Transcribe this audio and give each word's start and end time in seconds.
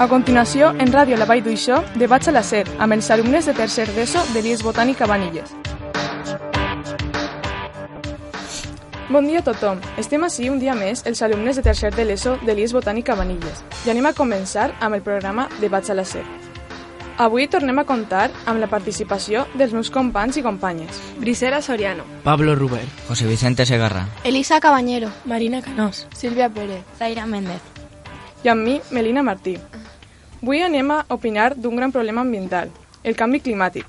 A 0.00 0.08
continuació, 0.08 0.70
en 0.80 0.88
ràdio 0.94 1.18
La 1.20 1.26
Vall 1.28 1.42
d'Uixó, 1.44 1.82
debats 2.00 2.30
a 2.30 2.32
la 2.32 2.40
SER, 2.40 2.62
amb 2.80 2.94
els 2.94 3.10
alumnes 3.12 3.44
de 3.44 3.52
tercer 3.52 3.84
d'ESO 3.92 4.22
de 4.32 4.40
l'IES 4.40 4.62
Botànica 4.64 5.04
Vanilles. 5.04 5.50
Bon 9.10 9.26
dia 9.28 9.42
a 9.42 9.44
tothom. 9.44 9.82
Estem 10.00 10.24
així 10.24 10.48
un 10.48 10.56
dia 10.56 10.72
més 10.72 11.02
els 11.04 11.20
alumnes 11.20 11.60
de 11.60 11.64
tercer 11.66 11.90
de 11.92 12.06
l'ESO 12.08 12.38
de 12.46 12.54
l'IES 12.56 12.72
Botànica 12.72 13.12
Vanilles 13.18 13.60
i 13.84 13.92
anem 13.92 14.08
a 14.08 14.14
començar 14.16 14.70
amb 14.80 14.96
el 14.96 15.02
programa 15.04 15.50
Debats 15.60 15.92
a 15.92 15.96
la 15.98 16.06
SER. 16.08 16.24
Avui 17.20 17.44
tornem 17.52 17.82
a 17.82 17.84
comptar 17.84 18.30
amb 18.48 18.56
la 18.62 18.70
participació 18.72 19.44
dels 19.52 19.74
meus 19.76 19.90
companys 19.92 20.38
i 20.40 20.46
companyes. 20.46 21.02
Brisera 21.18 21.60
Soriano. 21.60 22.08
Pablo 22.24 22.54
Ruber. 22.56 22.86
José 23.10 23.28
Vicente 23.28 23.66
Segarra. 23.66 24.06
Elisa 24.24 24.60
Cabañero. 24.64 25.12
Marina 25.26 25.60
Canós. 25.60 26.06
Silvia 26.16 26.48
Pérez. 26.48 26.88
Zaira 26.96 27.26
Méndez. 27.26 27.60
I 28.44 28.48
amb 28.48 28.64
mi, 28.64 28.80
Melina 28.90 29.22
Martí. 29.22 29.58
Avui 30.42 30.62
anem 30.64 30.90
a 30.90 31.04
opinar 31.12 31.52
d'un 31.54 31.76
gran 31.76 31.92
problema 31.92 32.22
ambiental, 32.22 32.70
el 33.04 33.12
canvi 33.14 33.42
climàtic. 33.44 33.84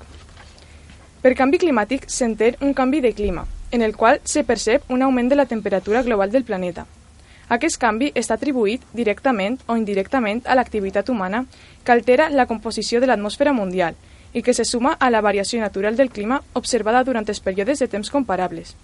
Per 1.24 1.32
canvi 1.32 1.56
climàtic 1.62 2.04
s'entén 2.12 2.58
un 2.60 2.74
canvi 2.76 3.00
de 3.00 3.14
clima, 3.16 3.46
en 3.70 3.80
el 3.80 3.96
qual 3.96 4.20
se 4.24 4.44
percep 4.44 4.84
un 4.92 5.00
augment 5.00 5.30
de 5.30 5.38
la 5.38 5.46
temperatura 5.46 6.02
global 6.02 6.30
del 6.30 6.44
planeta. 6.44 6.84
Aquest 7.48 7.80
canvi 7.80 8.12
està 8.14 8.36
atribuït 8.36 8.84
directament 8.92 9.56
o 9.66 9.78
indirectament 9.80 10.42
a 10.44 10.54
l'activitat 10.54 11.08
humana 11.08 11.46
que 11.84 11.96
altera 11.96 12.28
la 12.28 12.46
composició 12.46 13.00
de 13.00 13.08
l'atmosfera 13.08 13.56
mundial 13.56 13.96
i 14.34 14.42
que 14.42 14.52
se 14.52 14.68
suma 14.68 14.92
a 15.00 15.08
la 15.08 15.24
variació 15.24 15.60
natural 15.60 15.96
del 15.96 16.12
clima 16.12 16.42
observada 16.52 17.02
durant 17.02 17.24
els 17.28 17.40
períodes 17.40 17.80
de 17.80 17.88
temps 17.88 18.12
comparables. 18.12 18.76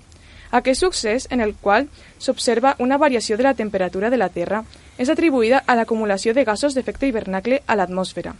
Aquest 0.50 0.80
succés, 0.80 1.26
en 1.30 1.40
el 1.40 1.54
qual 1.54 1.88
s'observa 2.18 2.74
una 2.78 2.96
variació 2.96 3.36
de 3.36 3.44
la 3.44 3.54
temperatura 3.54 4.08
de 4.10 4.16
la 4.16 4.30
Terra, 4.32 4.62
és 4.96 5.10
atribuïda 5.12 5.62
a 5.66 5.74
l'acumulació 5.76 6.32
de 6.34 6.44
gasos 6.44 6.74
d'efecte 6.74 7.06
hivernacle 7.06 7.62
a 7.66 7.76
l'atmosfera, 7.76 8.34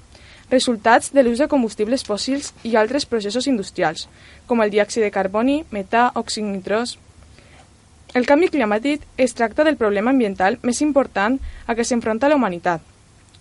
resultats 0.51 1.13
de 1.13 1.23
l'ús 1.23 1.39
de 1.39 1.49
combustibles 1.49 2.07
fòssils 2.09 2.55
i 2.65 2.77
altres 2.77 3.05
processos 3.07 3.47
industrials, 3.47 4.09
com 4.47 4.63
el 4.65 4.73
diòxid 4.73 5.05
de 5.05 5.13
carboni, 5.13 5.65
metà, 5.71 6.09
òxid. 6.15 6.97
El 8.17 8.25
canvi 8.25 8.49
climàtic 8.49 9.05
es 9.21 9.35
tracta 9.37 9.65
del 9.65 9.77
problema 9.77 10.11
ambiental 10.11 10.57
més 10.63 10.81
important 10.81 11.37
a 11.67 11.75
què 11.77 11.85
s'enfronta 11.85 12.29
la 12.29 12.39
humanitat. 12.41 12.81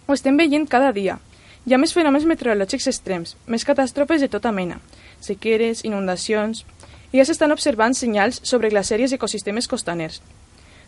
Ho 0.08 0.13
estem 0.13 0.36
veient 0.36 0.67
cada 0.67 0.91
dia. 0.91 1.19
Hi 1.66 1.73
ha 1.73 1.80
més 1.80 1.94
fenòmens 1.95 2.28
meteorològics 2.28 2.88
extrems, 2.91 3.38
més 3.47 3.63
catàstrofes 3.63 4.22
de 4.22 4.28
tota 4.28 4.52
mena, 4.52 4.81
sequeres, 5.22 5.86
inundacions... 5.88 6.66
I 7.11 7.22
ja 7.22 7.25
s'estan 7.25 7.53
observant 7.55 7.95
senyals 7.95 8.41
sobre 8.44 8.69
glaceries 8.69 9.13
i 9.13 9.16
ecosistemes 9.16 9.67
costaners. 9.67 10.22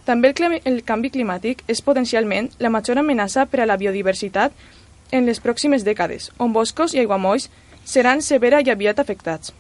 També 0.06 0.34
el, 0.34 0.60
el 0.66 0.84
canvi 0.84 1.12
climàtic 1.14 1.64
és 1.68 1.82
potencialment 1.86 2.50
la 2.60 2.72
major 2.74 2.98
amenaça 2.98 3.46
per 3.46 3.62
a 3.62 3.70
la 3.70 3.78
biodiversitat 3.78 4.52
en 5.12 5.26
les 5.26 5.40
pròximes 5.40 5.86
dècades, 5.86 6.32
on 6.38 6.54
boscos 6.54 6.94
i 6.94 7.00
aiguamolls 7.00 7.50
seran 7.86 8.22
severa 8.22 8.62
i 8.62 8.70
aviat 8.70 9.00
afectats. 9.00 9.54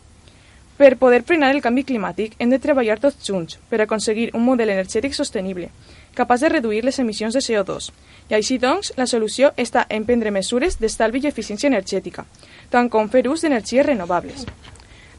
Per 0.79 0.95
poder 0.95 1.25
frenar 1.27 1.49
el 1.51 1.59
canvi 1.59 1.83
climàtic 1.83 2.37
hem 2.39 2.53
de 2.53 2.59
treballar 2.63 3.01
tots 3.03 3.25
junts 3.27 3.57
per 3.69 3.81
aconseguir 3.83 4.29
un 4.33 4.45
model 4.45 4.69
energètic 4.71 5.15
sostenible, 5.17 5.67
capaç 6.15 6.45
de 6.45 6.51
reduir 6.53 6.85
les 6.85 6.99
emissions 7.03 7.35
de 7.35 7.41
CO2. 7.43 7.89
I 8.31 8.37
així 8.37 8.57
doncs, 8.63 8.93
la 8.95 9.07
solució 9.11 9.51
està 9.57 9.85
en 9.89 10.05
prendre 10.07 10.31
mesures 10.31 10.79
d'estalvi 10.79 11.19
i 11.25 11.27
eficiència 11.27 11.67
energètica, 11.67 12.23
tant 12.71 12.87
com 12.87 13.11
fer 13.11 13.27
ús 13.27 13.43
d'energies 13.43 13.85
renovables. 13.91 14.45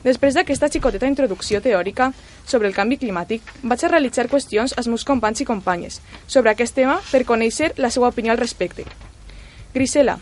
Després 0.05 0.35
d'aquesta 0.35 0.71
xicoteta 0.73 1.09
introducció 1.11 1.61
teòrica 1.61 2.13
sobre 2.47 2.69
el 2.69 2.75
canvi 2.75 2.97
climàtic, 3.03 3.45
vaig 3.63 3.85
a 3.85 3.91
realitzar 3.93 4.29
qüestions 4.33 4.73
als 4.77 4.89
meus 4.89 5.05
companys 5.05 5.43
i 5.45 5.49
companyes 5.49 6.01
sobre 6.27 6.55
aquest 6.55 6.75
tema 6.79 7.01
per 7.11 7.27
conèixer 7.29 7.75
la 7.77 7.91
seva 7.91 8.09
opinió 8.09 8.33
al 8.33 8.41
respecte. 8.41 8.87
Grisela, 9.75 10.17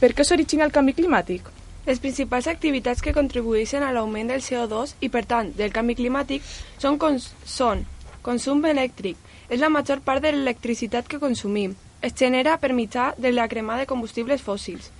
per 0.00 0.12
què 0.12 0.26
s'origina 0.26 0.68
el 0.68 0.74
canvi 0.74 0.92
climàtic? 0.98 1.48
Les 1.86 1.98
principals 1.98 2.46
activitats 2.46 3.02
que 3.02 3.14
contribueixen 3.16 3.82
a 3.82 3.90
l'augment 3.90 4.28
del 4.30 4.44
CO2 4.44 4.94
i, 5.00 5.08
per 5.08 5.24
tant, 5.26 5.48
del 5.56 5.72
canvi 5.74 5.96
climàtic 5.98 6.44
són, 6.78 7.00
cons 7.02 7.32
són 7.48 7.82
consum 8.22 8.62
elèctric. 8.64 9.16
És 9.50 9.60
la 9.60 9.68
major 9.68 10.00
part 10.00 10.22
de 10.22 10.30
l'electricitat 10.32 11.08
que 11.10 11.20
consumim. 11.20 11.74
Es 12.00 12.14
genera 12.18 12.56
per 12.58 12.72
mitjà 12.72 13.12
de 13.18 13.32
la 13.32 13.48
cremada 13.48 13.82
de 13.82 13.90
combustibles 13.90 14.42
fòssils. 14.42 14.90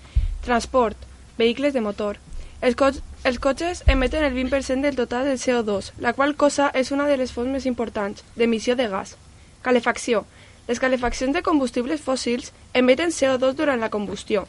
Transport, 0.44 0.98
vehicles 1.38 1.72
de 1.72 1.80
motor. 1.80 2.18
Els, 2.60 2.76
co 2.76 2.90
els 3.24 3.38
cotxes 3.38 3.84
emeten 3.86 4.24
el 4.24 4.34
20% 4.34 4.82
del 4.82 4.96
total 4.96 5.24
del 5.24 5.38
CO2, 5.38 5.92
la 5.98 6.12
qual 6.12 6.34
cosa 6.34 6.72
és 6.74 6.90
una 6.90 7.06
de 7.06 7.16
les 7.16 7.30
fonts 7.30 7.52
més 7.54 7.66
importants 7.70 8.24
d'emissió 8.34 8.74
de 8.74 8.88
gas. 8.90 9.14
Calefacció. 9.62 10.24
Les 10.66 10.80
calefaccions 10.82 11.34
de 11.34 11.42
combustibles 11.46 12.02
fòssils 12.02 12.50
emeten 12.74 13.14
CO2 13.14 13.54
durant 13.54 13.78
la 13.78 13.90
combustió. 13.90 14.48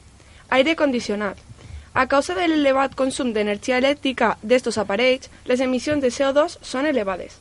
Aire 0.50 0.76
condicionat. 0.76 1.38
A 1.94 2.08
causa 2.08 2.34
de 2.34 2.48
l'elevat 2.48 2.96
consum 2.98 3.30
d'energia 3.34 3.78
elèctrica 3.78 4.38
d'estos 4.42 4.80
aparells, 4.82 5.30
les 5.46 5.62
emissions 5.62 6.02
de 6.02 6.10
CO2 6.10 6.58
són 6.62 6.90
elevades. 6.90 7.38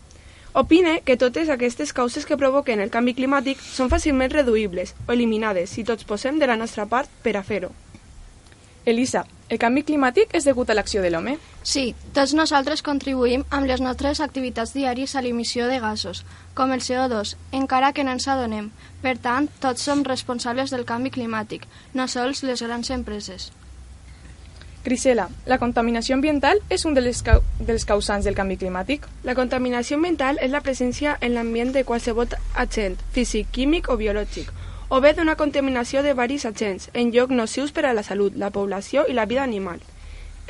Opine 0.53 1.00
que 1.00 1.16
totes 1.16 1.49
aquestes 1.49 1.94
causes 1.97 2.26
que 2.28 2.37
provoquen 2.37 2.84
el 2.84 2.93
canvi 2.93 3.16
climàtic 3.16 3.64
són 3.64 3.88
fàcilment 3.88 4.34
reduïbles 4.37 4.93
o 5.06 5.16
eliminades 5.16 5.72
si 5.72 5.84
tots 5.84 6.04
posem 6.04 6.37
de 6.38 6.50
la 6.53 6.60
nostra 6.60 6.84
part 6.84 7.09
per 7.25 7.38
a 7.41 7.43
fer-ho. 7.43 7.72
Elisa, 8.84 9.22
el 9.48 9.60
canvi 9.62 9.84
climàtic 9.87 10.32
és 10.34 10.47
degut 10.48 10.70
a 10.70 10.75
l'acció 10.75 11.03
de 11.04 11.10
l'home? 11.12 11.37
Sí, 11.62 11.93
tots 12.16 12.32
nosaltres 12.34 12.82
contribuïm 12.82 13.44
amb 13.54 13.69
les 13.70 13.82
nostres 13.84 14.19
activitats 14.25 14.72
diàries 14.75 15.15
a 15.15 15.22
l'emissió 15.22 15.69
de 15.70 15.78
gasos, 15.78 16.25
com 16.59 16.72
el 16.75 16.82
CO2, 16.82 17.37
encara 17.54 17.93
que 17.93 18.03
no 18.03 18.16
ens 18.16 18.26
adonem. 18.26 18.72
Per 19.03 19.15
tant, 19.22 19.47
tots 19.62 19.87
som 19.87 20.03
responsables 20.03 20.75
del 20.75 20.82
canvi 20.88 21.15
climàtic, 21.15 21.69
no 21.94 22.09
sols 22.09 22.43
les 22.43 22.62
grans 22.62 22.91
empreses. 22.91 23.53
Grisela, 24.82 25.28
la 25.47 25.60
contaminació 25.62 26.16
ambiental 26.19 26.59
és 26.69 26.82
un 26.88 26.99
dels, 26.99 27.22
cau 27.22 27.38
dels 27.62 27.87
causants 27.87 28.26
del 28.26 28.34
canvi 28.34 28.56
climàtic? 28.59 29.06
La 29.22 29.37
contaminació 29.38 29.94
ambiental 30.00 30.43
és 30.43 30.50
la 30.50 30.64
presència 30.64 31.14
en 31.20 31.37
l'ambient 31.37 31.70
de 31.70 31.84
qualsevol 31.87 32.34
agent, 32.59 32.99
físic, 33.14 33.53
químic 33.54 33.93
o 33.94 33.97
biològic, 34.00 34.50
o 34.92 35.00
bé 35.00 35.14
d'una 35.16 35.38
contaminació 35.41 36.03
de 36.04 36.12
varis 36.12 36.42
agents, 36.44 36.91
en 36.92 37.14
lloc 37.14 37.30
nocius 37.32 37.70
per 37.72 37.86
a 37.88 37.94
la 37.97 38.03
salut, 38.04 38.34
la 38.36 38.50
població 38.53 39.06
i 39.08 39.14
la 39.16 39.25
vida 39.25 39.41
animal. 39.42 39.78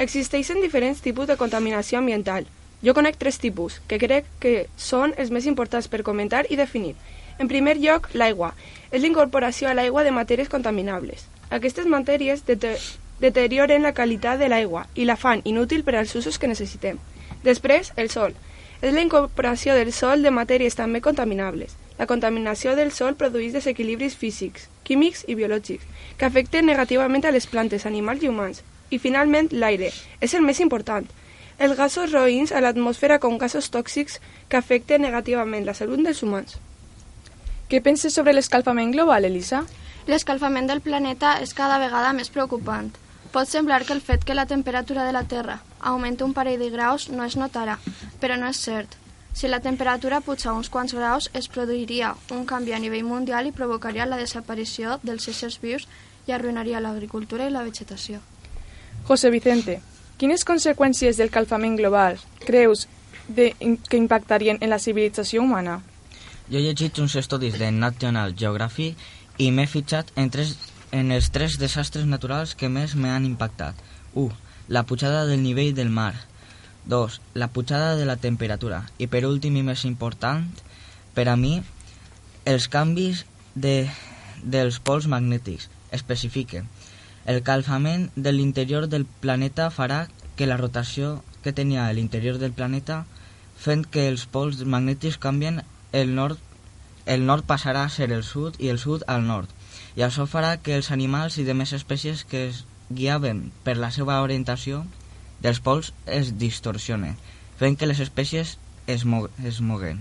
Existeixen 0.03 0.59
diferents 0.59 0.99
tipus 1.05 1.29
de 1.29 1.37
contaminació 1.39 2.01
ambiental. 2.01 2.49
Jo 2.83 2.91
conec 2.93 3.21
tres 3.21 3.39
tipus, 3.39 3.77
que 3.87 4.01
crec 4.03 4.27
que 4.43 4.67
són 4.75 5.15
els 5.17 5.31
més 5.31 5.47
importants 5.47 5.87
per 5.87 6.03
comentar 6.03 6.41
i 6.51 6.59
definir. 6.59 6.97
En 7.39 7.47
primer 7.47 7.77
lloc, 7.79 8.09
l'aigua. 8.19 8.49
És 8.91 9.05
l'incorporació 9.05 9.69
a 9.71 9.77
l'aigua 9.79 10.03
de 10.03 10.11
matèries 10.11 10.51
contaminables. 10.51 11.29
Aquestes 11.51 11.87
matèries 11.87 12.43
deterioren 13.23 13.87
la 13.87 13.95
qualitat 13.95 14.43
de 14.43 14.49
l'aigua 14.51 14.89
i 14.97 15.07
la 15.07 15.15
fan 15.15 15.47
inútil 15.47 15.87
per 15.87 15.95
als 16.01 16.17
usos 16.19 16.41
que 16.43 16.51
necessitem. 16.51 16.99
Després, 17.47 17.93
el 17.95 18.11
sol. 18.11 18.35
És 18.83 18.91
la 18.91 19.07
incorporació 19.07 19.79
del 19.79 19.95
sol 19.95 20.27
de 20.27 20.35
matèries 20.35 20.75
també 20.75 20.99
contaminables. 20.99 21.79
La 21.99 22.07
contaminació 22.11 22.75
del 22.77 22.93
sol 22.93 23.17
produeix 23.21 23.53
desequilibris 23.57 24.17
físics, 24.17 24.69
químics 24.85 25.25
i 25.29 25.37
biològics, 25.39 25.85
que 26.19 26.29
afecten 26.29 26.67
negativament 26.67 27.27
a 27.27 27.33
les 27.35 27.47
plantes, 27.47 27.87
animals 27.87 28.23
i 28.25 28.31
humans. 28.33 28.63
I 28.91 28.99
finalment, 28.99 29.51
l'aire. 29.53 29.93
És 30.21 30.35
el 30.35 30.43
més 30.47 30.61
important. 30.61 31.07
Els 31.59 31.77
gasos 31.77 32.13
roïns 32.13 32.53
a 32.53 32.61
l'atmosfera 32.65 33.19
com 33.21 33.39
gasos 33.39 33.71
tòxics 33.71 34.19
que 34.49 34.59
afecten 34.59 35.05
negativament 35.05 35.69
la 35.69 35.77
salut 35.79 36.01
dels 36.05 36.23
humans. 36.23 36.57
Què 37.69 37.81
penses 37.81 38.13
sobre 38.13 38.35
l'escalfament 38.35 38.91
global, 38.93 39.25
Elisa? 39.25 39.63
L'escalfament 40.09 40.67
del 40.69 40.83
planeta 40.83 41.37
és 41.45 41.55
cada 41.55 41.79
vegada 41.79 42.13
més 42.17 42.33
preocupant. 42.33 42.91
Pot 43.33 43.49
semblar 43.49 43.85
que 43.87 43.95
el 43.95 44.03
fet 44.05 44.27
que 44.29 44.35
la 44.35 44.49
temperatura 44.51 45.07
de 45.07 45.13
la 45.15 45.23
Terra 45.25 45.61
augmenti 45.81 46.25
un 46.27 46.35
parell 46.37 46.61
de 46.61 46.69
graus 46.75 47.09
no 47.09 47.25
es 47.25 47.39
notarà, 47.41 47.79
però 48.21 48.37
no 48.37 48.51
és 48.51 48.61
cert. 48.61 48.99
Si 49.33 49.49
la 49.49 49.61
temperatura 49.61 50.21
puja 50.21 50.53
uns 50.53 50.69
quants 50.69 50.93
graus, 50.95 51.31
es 51.35 51.49
produiria 51.49 52.15
un 52.31 52.45
canvi 52.47 52.75
a 52.77 52.79
nivell 52.79 53.05
mundial 53.05 53.49
i 53.49 53.53
provocaria 53.57 54.07
la 54.07 54.21
desaparició 54.21 54.99
dels 55.03 55.29
éssers 55.33 55.59
vius 55.63 55.89
i 56.29 56.33
arruïnaria 56.33 56.81
l'agricultura 56.81 57.49
i 57.49 57.55
la 57.55 57.65
vegetació. 57.65 58.21
José 59.09 59.31
Vicente, 59.31 59.81
quines 60.21 60.45
conseqüències 60.45 61.17
del 61.19 61.33
calfament 61.35 61.79
global 61.81 62.21
creus 62.45 62.87
de, 63.29 63.53
que 63.89 63.97
impactarien 63.97 64.61
en 64.61 64.71
la 64.71 64.79
civilització 64.79 65.43
humana? 65.43 65.81
Jo 66.51 66.61
he 66.61 66.67
llegit 66.67 66.99
uns 67.01 67.17
estudis 67.17 67.57
de 67.59 67.71
National 67.73 68.37
Geographic 68.37 69.01
i 69.39 69.51
m'he 69.51 69.67
fitxat 69.67 70.13
en, 70.21 70.29
tres, 70.31 70.57
en 70.93 71.11
els 71.11 71.31
tres 71.33 71.57
desastres 71.59 72.05
naturals 72.07 72.55
que 72.55 72.69
més 72.69 72.95
m'han 72.95 73.25
impactat. 73.25 73.79
1. 74.15 74.29
La 74.69 74.85
pujada 74.85 75.25
del 75.27 75.43
nivell 75.43 75.73
del 75.75 75.89
mar. 75.89 76.13
2. 76.87 77.21
La 77.35 77.49
pujada 77.49 77.97
de 77.97 78.07
la 78.07 78.17
temperatura. 78.17 78.85
I 78.99 79.07
per 79.07 79.25
últim 79.29 79.57
i 79.57 79.65
més 79.67 79.85
important, 79.89 80.47
per 81.15 81.29
a 81.29 81.37
mi, 81.37 81.61
els 82.45 82.69
canvis 82.69 83.25
de, 83.55 83.89
dels 84.43 84.81
pols 84.81 85.07
magnètics. 85.07 85.69
Especifique. 85.93 86.65
El 87.27 87.43
calfament 87.47 88.09
de 88.17 88.33
l'interior 88.33 88.89
del 88.91 89.07
planeta 89.07 89.71
farà 89.71 90.07
que 90.37 90.49
la 90.49 90.57
rotació 90.59 91.21
que 91.43 91.53
tenia 91.53 91.87
a 91.87 91.93
l'interior 91.93 92.39
del 92.39 92.55
planeta 92.57 93.05
fent 93.63 93.85
que 93.87 94.09
els 94.11 94.25
pols 94.27 94.65
magnètics 94.65 95.21
canvien 95.23 95.63
el 95.93 96.17
nord 96.17 96.41
el 97.07 97.27
nord 97.27 97.47
passarà 97.47 97.83
a 97.85 97.91
ser 97.91 98.11
el 98.15 98.23
sud 98.23 98.59
i 98.63 98.71
el 98.71 98.79
sud 98.79 99.03
al 99.11 99.25
nord, 99.27 99.49
i 99.99 100.05
això 100.07 100.27
farà 100.31 100.57
que 100.63 100.77
els 100.79 100.91
animals 100.95 101.39
i 101.39 101.47
demés 101.47 101.73
espècies 101.75 102.23
que 102.25 102.47
es 102.51 102.63
guiaven 102.91 103.51
per 103.67 103.77
la 103.77 103.91
seva 103.91 104.21
orientació 104.23 104.85
dels 105.43 105.61
pols 105.61 105.93
es 106.07 106.33
distorsionen, 106.39 107.17
fent 107.59 107.77
que 107.77 107.89
les 107.91 108.01
espècies 108.01 108.57
es, 108.87 109.05
mo 109.05 109.27
es 109.45 109.61
moguen. 109.61 110.01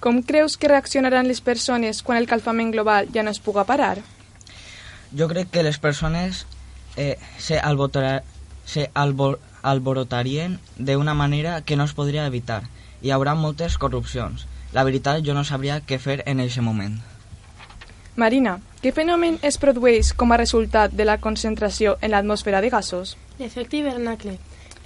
Com 0.00 0.20
creus 0.22 0.56
que 0.60 0.68
reaccionaran 0.68 1.28
les 1.30 1.40
persones 1.40 2.02
quan 2.02 2.18
el 2.20 2.28
calfament 2.30 2.72
global 2.74 3.08
ja 3.14 3.24
no 3.24 3.32
es 3.32 3.40
puga 3.40 3.64
parar? 3.64 3.96
Jo 5.16 5.28
crec 5.30 5.50
que 5.50 5.64
les 5.64 5.78
persones 5.78 6.44
eh, 6.96 7.16
se, 7.38 7.58
albotar, 7.58 8.24
se 8.66 8.90
albor, 8.94 9.38
alborotarien 9.62 10.58
d'una 10.76 11.14
manera 11.14 11.60
que 11.62 11.76
no 11.76 11.84
es 11.84 11.94
podria 11.94 12.26
evitar. 12.26 12.62
Hi 13.02 13.12
haurà 13.14 13.34
moltes 13.34 13.78
corrupcions. 13.78 14.46
La 14.72 14.84
veritat, 14.84 15.22
jo 15.24 15.34
no 15.34 15.44
sabria 15.44 15.80
què 15.80 15.98
fer 16.02 16.22
en 16.26 16.42
aquest 16.42 16.62
moment. 16.64 16.98
Marina, 18.16 18.58
què 18.86 18.92
fenomen 18.94 19.40
es 19.42 19.56
produeix 19.58 20.12
com 20.14 20.30
a 20.30 20.36
resultat 20.38 20.92
de 20.94 21.04
la 21.08 21.16
concentració 21.18 21.96
en 22.06 22.12
l'atmosfera 22.12 22.60
de 22.62 22.68
gasos? 22.70 23.16
L'efecte 23.40 23.80
hivernacle. 23.80 24.36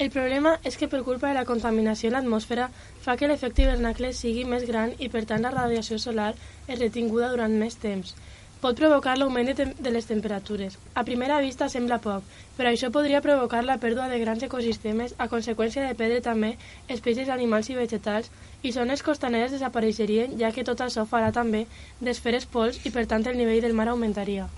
El 0.00 0.08
problema 0.14 0.54
és 0.64 0.78
que 0.80 0.86
per 0.88 1.02
culpa 1.04 1.28
de 1.28 1.36
la 1.36 1.44
contaminació 1.44 2.08
en 2.08 2.14
l'atmosfera 2.16 2.70
fa 3.04 3.18
que 3.20 3.28
l'efecte 3.28 3.60
hivernacle 3.66 4.14
sigui 4.16 4.46
més 4.48 4.64
gran 4.64 4.94
i 4.96 5.10
per 5.12 5.26
tant 5.28 5.44
la 5.44 5.52
radiació 5.52 5.98
solar 6.00 6.30
és 6.64 6.80
retinguda 6.80 7.28
durant 7.34 7.58
més 7.60 7.76
temps. 7.82 8.14
Pot 8.60 8.76
provocar 8.76 9.14
l'augment 9.16 9.48
de, 9.48 9.64
de 9.72 9.90
les 9.90 10.04
temperatures. 10.04 10.74
A 10.92 11.04
primera 11.08 11.38
vista 11.40 11.70
sembla 11.72 11.96
poc, 12.04 12.24
però 12.58 12.68
això 12.68 12.90
podria 12.92 13.22
provocar 13.24 13.62
la 13.64 13.78
pèrdua 13.80 14.08
de 14.10 14.18
grans 14.20 14.42
ecosistemes 14.44 15.14
a 15.16 15.30
conseqüència 15.32 15.86
de 15.86 15.94
perdre 15.96 16.20
també 16.20 16.50
espècies 16.92 17.30
animals 17.32 17.70
i 17.72 17.78
vegetals 17.78 18.28
i 18.62 18.72
zones 18.76 19.00
costaneres 19.02 19.54
desapareixerien 19.56 20.36
ja 20.42 20.52
que 20.52 20.64
tot 20.68 20.82
això 20.84 21.06
farà 21.08 21.30
també 21.32 21.64
d'esferes 22.00 22.44
pols 22.44 22.82
i 22.84 22.92
per 22.92 23.06
tant 23.08 23.24
el 23.26 23.40
nivell 23.40 23.64
del 23.64 23.78
mar 23.78 23.88
augmentaria. 23.88 24.50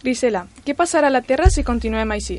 Grisela, 0.00 0.46
què 0.64 0.72
passarà 0.72 1.12
a 1.12 1.16
la 1.18 1.20
Terra 1.20 1.50
si 1.52 1.66
continuem 1.66 2.16
així? 2.16 2.38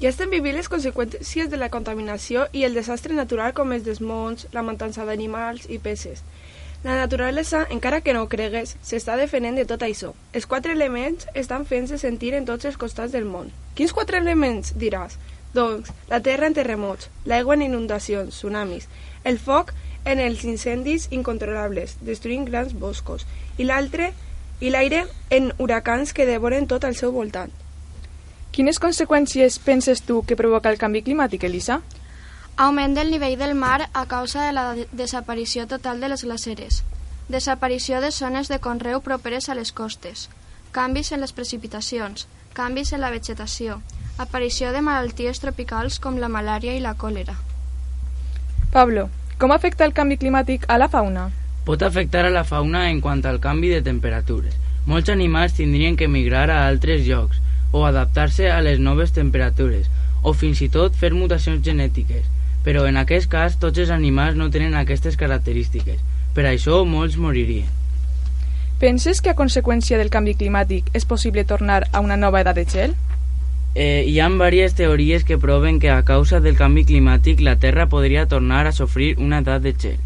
Ja 0.00 0.08
estem 0.08 0.32
vivint 0.32 0.56
les 0.56 0.72
conseqüències 0.72 1.52
de 1.52 1.60
la 1.60 1.68
contaminació 1.70 2.48
i 2.56 2.64
el 2.64 2.72
desastre 2.74 3.12
natural 3.14 3.52
com 3.52 3.76
els 3.76 3.84
desmonts, 3.84 4.48
la 4.56 4.64
matança 4.64 5.04
d'animals 5.04 5.68
i 5.68 5.76
peces. 5.78 6.24
La 6.82 6.96
naturalesa, 6.96 7.66
encara 7.70 8.00
que 8.00 8.12
no 8.12 8.24
ho 8.24 8.28
cregues, 8.28 8.72
s'està 8.82 9.14
defendent 9.14 9.54
de 9.54 9.64
tot 9.70 9.84
això. 9.86 10.08
Els 10.34 10.48
quatre 10.50 10.74
elements 10.74 11.28
estan 11.38 11.62
fent-se 11.64 11.98
sentir 12.02 12.32
en 12.34 12.48
tots 12.48 12.66
els 12.66 12.78
costats 12.80 13.14
del 13.14 13.28
món. 13.28 13.52
Quins 13.78 13.94
quatre 13.94 14.18
elements, 14.18 14.72
diràs? 14.74 15.14
Doncs, 15.54 15.92
la 16.10 16.18
terra 16.26 16.48
en 16.50 16.56
terremots, 16.58 17.06
l'aigua 17.28 17.54
en 17.54 17.62
inundacions, 17.68 18.34
tsunamis, 18.34 18.88
el 19.22 19.38
foc 19.38 19.70
en 20.04 20.18
els 20.18 20.42
incendis 20.42 21.06
incontrolables, 21.14 21.94
destruint 22.02 22.48
grans 22.50 22.74
boscos, 22.74 23.28
i 23.62 23.68
l'altre, 23.68 24.10
i 24.58 24.74
l'aire 24.74 25.04
en 25.30 25.52
huracans 25.58 26.10
que 26.12 26.26
devoren 26.26 26.66
tot 26.66 26.82
al 26.88 26.98
seu 26.98 27.14
voltant. 27.14 27.52
Quines 28.50 28.82
conseqüències 28.82 29.60
penses 29.62 30.02
tu 30.02 30.24
que 30.26 30.36
provoca 30.36 30.72
el 30.72 30.82
canvi 30.82 31.04
climàtic, 31.06 31.46
Elisa? 31.46 31.78
Augment 32.56 32.94
del 32.94 33.10
nivell 33.10 33.38
del 33.38 33.54
mar 33.54 33.88
a 33.92 34.06
causa 34.06 34.44
de 34.46 34.52
la 34.52 34.74
de- 34.74 34.88
desaparició 34.92 35.66
total 35.66 36.00
de 36.00 36.08
les 36.08 36.22
glaceres. 36.24 36.84
Desaparició 37.28 38.00
de 38.00 38.10
zones 38.10 38.48
de 38.48 38.58
conreu 38.58 39.00
properes 39.00 39.48
a 39.48 39.54
les 39.54 39.72
costes. 39.72 40.28
Canvis 40.70 41.12
en 41.12 41.20
les 41.20 41.32
precipitacions. 41.32 42.28
Canvis 42.52 42.92
en 42.92 43.00
la 43.00 43.10
vegetació. 43.10 43.80
Aparició 44.18 44.72
de 44.72 44.82
malalties 44.82 45.40
tropicals 45.40 45.98
com 45.98 46.18
la 46.20 46.28
malària 46.28 46.74
i 46.76 46.80
la 46.80 46.94
còlera. 46.94 47.34
Pablo, 48.72 49.08
com 49.38 49.50
afecta 49.52 49.84
el 49.84 49.94
canvi 49.96 50.18
climàtic 50.18 50.66
a 50.68 50.76
la 50.78 50.88
fauna? 50.88 51.30
Pot 51.64 51.82
afectar 51.82 52.26
a 52.26 52.30
la 52.30 52.44
fauna 52.44 52.90
en 52.90 53.00
quant 53.00 53.24
al 53.26 53.40
canvi 53.40 53.68
de 53.72 53.80
temperatures. 53.82 54.54
Molts 54.86 55.08
animals 55.08 55.54
tindrien 55.54 55.96
que 55.96 56.08
migrar 56.08 56.50
a 56.50 56.66
altres 56.68 57.06
llocs 57.06 57.40
o 57.72 57.86
adaptar-se 57.86 58.50
a 58.50 58.60
les 58.60 58.78
noves 58.80 59.12
temperatures 59.12 59.88
o 60.22 60.32
fins 60.34 60.60
i 60.62 60.68
tot 60.68 60.94
fer 60.94 61.12
mutacions 61.14 61.62
genètiques. 61.64 62.24
Però 62.62 62.86
en 62.86 62.98
aquest 63.00 63.30
cas 63.30 63.58
tots 63.58 63.78
els 63.82 63.90
animals 63.90 64.38
no 64.38 64.50
tenen 64.50 64.74
aquestes 64.78 65.16
característiques. 65.18 66.02
Per 66.34 66.44
això 66.48 66.84
molts 66.88 67.18
moririen. 67.18 67.70
Penses 68.82 69.20
que 69.22 69.30
a 69.30 69.38
conseqüència 69.38 69.98
del 69.98 70.10
canvi 70.10 70.32
climàtic 70.34 70.88
és 70.98 71.04
possible 71.06 71.44
tornar 71.46 71.84
a 71.92 72.00
una 72.02 72.16
nova 72.18 72.40
edat 72.42 72.56
de 72.58 72.64
gel? 72.66 72.94
Eh, 73.74 74.04
hi 74.04 74.18
ha 74.20 74.26
diverses 74.28 74.74
teories 74.74 75.22
que 75.24 75.38
proven 75.38 75.78
que 75.80 75.90
a 75.90 76.02
causa 76.02 76.40
del 76.40 76.56
canvi 76.58 76.82
climàtic 76.84 77.40
la 77.40 77.54
Terra 77.62 77.86
podria 77.86 78.26
tornar 78.26 78.66
a 78.66 78.72
sofrir 78.72 79.14
una 79.18 79.38
edat 79.38 79.62
de 79.62 79.72
gel, 79.72 80.00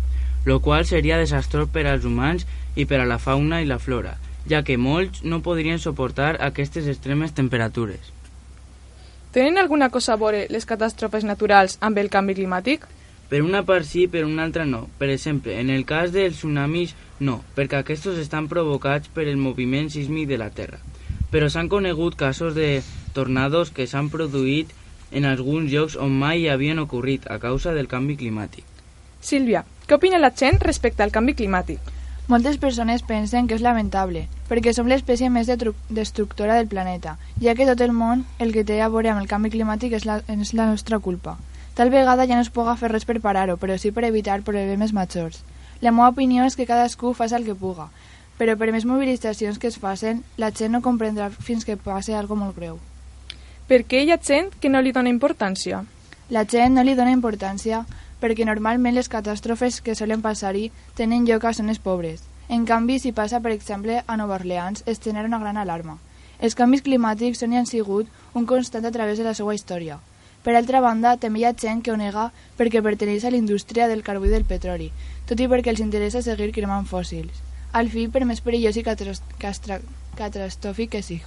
lo 0.45 0.61
qual 0.61 0.85
seria 0.87 1.17
desastrós 1.19 1.73
per 1.73 1.87
als 1.87 2.05
humans 2.05 2.47
i 2.77 2.85
per 2.85 3.01
a 3.01 3.09
la 3.09 3.19
fauna 3.19 3.63
i 3.63 3.67
la 3.67 3.81
flora, 3.81 4.19
ja 4.47 4.63
que 4.63 4.77
molts 4.79 5.25
no 5.25 5.41
podrien 5.43 5.81
suportar 5.81 6.37
aquestes 6.39 6.87
extremes 6.87 7.33
temperatures. 7.33 8.13
Tenen 9.37 9.59
alguna 9.59 9.91
cosa 9.91 10.15
a 10.15 10.17
veure 10.17 10.47
les 10.49 10.65
catàstrofes 10.65 11.25
naturals 11.29 11.75
amb 11.85 11.99
el 12.01 12.07
canvi 12.09 12.33
climàtic? 12.39 12.87
Per 13.29 13.43
una 13.45 13.61
part 13.69 13.85
sí, 13.85 14.07
per 14.09 14.23
una 14.25 14.47
altra 14.47 14.65
no. 14.65 14.87
Per 14.97 15.11
exemple, 15.13 15.59
en 15.61 15.69
el 15.75 15.83
cas 15.85 16.09
dels 16.15 16.39
tsunamis, 16.39 16.95
no, 17.21 17.35
perquè 17.53 17.83
aquests 17.83 18.23
estan 18.23 18.47
provocats 18.49 19.11
per 19.13 19.27
el 19.29 19.37
moviment 19.37 19.91
sísmic 19.93 20.31
de 20.31 20.39
la 20.41 20.49
Terra. 20.57 20.81
Però 21.29 21.51
s'han 21.53 21.69
conegut 21.69 22.17
casos 22.17 22.57
de 22.57 22.81
tornados 23.13 23.75
que 23.77 23.85
s'han 23.85 24.09
produït 24.09 24.73
en 25.13 25.29
alguns 25.29 25.69
llocs 25.69 25.99
on 26.01 26.17
mai 26.17 26.49
havien 26.49 26.81
ocorrit 26.81 27.29
a 27.29 27.37
causa 27.37 27.77
del 27.77 27.93
canvi 27.93 28.17
climàtic. 28.17 28.65
Sílvia, 29.21 29.67
què 29.85 30.01
opina 30.01 30.17
la 30.17 30.33
gent 30.33 30.65
respecte 30.65 31.05
al 31.05 31.13
canvi 31.13 31.37
climàtic? 31.37 31.93
Moltes 32.33 32.57
persones 32.57 33.05
pensen 33.05 33.53
que 33.53 33.61
és 33.61 33.69
lamentable, 33.69 34.31
perquè 34.49 34.73
som 34.73 34.87
l'espècie 34.87 35.31
més 35.31 35.49
destructora 35.49 36.57
del 36.57 36.71
planeta, 36.71 37.17
ja 37.43 37.55
que 37.55 37.67
tot 37.67 37.83
el 37.83 37.93
món 37.93 38.25
el 38.39 38.53
que 38.55 38.65
té 38.65 38.81
a 38.81 38.89
veure 38.89 39.11
amb 39.11 39.23
el 39.23 39.29
canvi 39.31 39.51
climàtic 39.51 39.97
és 39.99 40.07
la, 40.07 40.21
és 40.29 40.55
la 40.55 40.69
nostra 40.71 40.99
culpa. 40.99 41.37
Tal 41.77 41.91
vegada 41.91 42.25
ja 42.27 42.39
no 42.39 42.45
es 42.47 42.51
puga 42.51 42.77
fer 42.81 42.93
res 42.93 43.05
per 43.05 43.21
parar-ho, 43.21 43.59
però 43.61 43.77
sí 43.77 43.91
per 43.93 44.07
evitar 44.09 44.41
problemes 44.43 44.95
majors. 44.97 45.43
La 45.81 45.93
meva 45.93 46.09
opinió 46.09 46.47
és 46.47 46.57
que 46.57 46.65
cadascú 46.65 47.13
faci 47.13 47.37
el 47.37 47.45
que 47.45 47.55
puga, 47.55 47.91
però 48.39 48.57
per 48.57 48.71
més 48.73 48.87
mobilitzacions 48.89 49.59
que 49.59 49.69
es 49.69 49.79
facin, 49.81 50.23
la 50.37 50.53
gent 50.53 50.73
no 50.73 50.83
comprendrà 50.85 51.29
fins 51.31 51.65
que 51.65 51.77
passi 51.77 52.15
algo 52.15 52.37
molt 52.37 52.57
greu. 52.57 52.79
Per 53.69 53.83
què 53.85 54.05
hi 54.05 54.13
ha 54.15 54.23
gent 54.23 54.53
que 54.61 54.71
no 54.71 54.81
li 54.81 54.93
dona 54.95 55.13
importància? 55.13 55.83
La 56.31 56.45
gent 56.45 56.77
no 56.77 56.85
li 56.87 56.95
dona 56.95 57.15
importància 57.15 57.85
perquè 58.21 58.47
normalment 58.47 58.97
les 58.97 59.11
catàstrofes 59.13 59.81
que 59.83 59.95
solen 59.95 60.23
passar-hi 60.23 60.71
tenen 60.97 61.27
lloc 61.29 61.45
a 61.45 61.53
zones 61.53 61.79
pobres. 61.83 62.23
En 62.49 62.65
canvi, 62.65 63.01
si 63.03 63.11
passa, 63.13 63.41
per 63.41 63.51
exemple, 63.51 64.05
a 64.07 64.17
Nova 64.17 64.37
Orleans, 64.37 64.85
es 64.87 65.01
genera 65.03 65.27
una 65.27 65.41
gran 65.43 65.57
alarma. 65.57 65.99
Els 66.39 66.55
canvis 66.55 66.83
climàtics 66.87 67.39
són 67.43 67.53
i 67.53 67.57
han 67.59 67.67
sigut 67.67 68.07
un 68.35 68.47
constant 68.47 68.87
a 68.87 68.93
través 68.95 69.19
de 69.19 69.25
la 69.27 69.35
seva 69.35 69.55
història. 69.57 69.99
Per 70.47 70.55
altra 70.55 70.81
banda, 70.85 71.17
també 71.19 71.41
hi 71.41 71.45
ha 71.49 71.59
gent 71.59 71.83
que 71.83 71.91
ho 71.91 71.97
nega 71.99 72.31
perquè 72.59 72.83
perteneix 72.87 73.25
a 73.25 73.33
la 73.35 73.43
indústria 73.43 73.89
del 73.91 74.05
carbó 74.07 74.25
i 74.29 74.35
del 74.35 74.47
petroli, 74.47 74.93
tot 75.27 75.39
i 75.43 75.51
perquè 75.51 75.69
els 75.75 75.83
interessa 75.83 76.23
seguir 76.23 76.55
cremant 76.55 76.87
fòssils. 76.87 77.43
Al 77.73 77.91
fi, 77.91 78.07
per 78.07 78.25
més 78.25 78.41
perillós 78.41 78.77
i 78.79 78.87
catastròfic 78.87 80.91
que, 80.95 81.03
sig 81.03 81.23